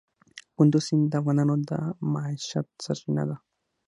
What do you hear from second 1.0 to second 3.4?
د افغانانو د معیشت سرچینه ده.